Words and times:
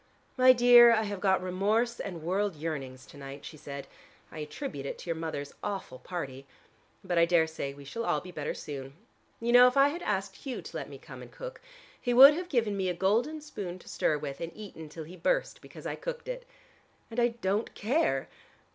"My 0.35 0.51
dear, 0.51 0.91
I 0.91 1.03
have 1.03 1.19
got 1.21 1.43
remorse 1.43 1.99
and 1.99 2.23
world 2.23 2.55
yearnings 2.55 3.05
to 3.05 3.17
night," 3.17 3.45
she 3.45 3.55
said. 3.55 3.85
"I 4.31 4.39
attribute 4.39 4.87
it 4.87 4.97
to 4.97 5.11
your 5.11 5.15
mother's 5.15 5.53
awful 5.63 5.99
party. 5.99 6.47
But 7.03 7.19
I 7.19 7.25
daresay 7.25 7.75
we 7.75 7.85
shall 7.85 8.03
all 8.03 8.19
be 8.19 8.31
better 8.31 8.55
soon. 8.55 8.95
You 9.39 9.51
know, 9.51 9.67
if 9.67 9.77
I 9.77 9.89
had 9.89 10.01
asked 10.01 10.37
Hugh 10.37 10.63
to 10.63 10.75
let 10.75 10.89
me 10.89 10.97
come 10.97 11.21
and 11.21 11.29
cook, 11.31 11.61
he 12.01 12.15
would 12.15 12.33
have 12.33 12.49
given 12.49 12.75
me 12.75 12.89
a 12.89 12.95
golden 12.95 13.41
spoon 13.41 13.77
to 13.77 13.87
stir 13.87 14.17
with, 14.17 14.41
and 14.41 14.51
eaten 14.57 14.89
till 14.89 15.03
he 15.03 15.15
burst 15.15 15.61
because 15.61 15.85
I 15.85 15.93
cooked 15.93 16.27
it. 16.27 16.47
And 17.11 17.19
I 17.19 17.27
don't 17.39 17.75
care! 17.75 18.27